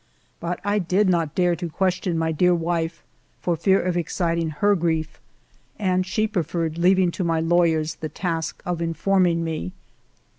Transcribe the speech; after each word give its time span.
But 0.39 0.59
I 0.65 0.79
did 0.79 1.07
not 1.09 1.35
dare 1.35 1.55
to 1.55 1.69
question 1.69 2.17
my 2.17 2.31
dear 2.31 2.55
wife 2.55 3.03
for 3.39 3.55
fear 3.55 3.79
of 3.79 3.95
exciting 3.95 4.49
her 4.49 4.73
grief, 4.75 5.21
and 5.77 6.07
she 6.07 6.25
preferred 6.25 6.79
leaving 6.79 7.11
to 7.11 7.23
my 7.23 7.39
lawyers 7.39 7.93
the 7.93 8.09
task 8.09 8.63
of 8.65 8.81
informing 8.81 9.43
me. 9.43 9.73